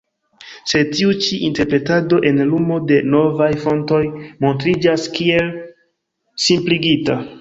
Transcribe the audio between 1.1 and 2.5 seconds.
ĉi interpretado en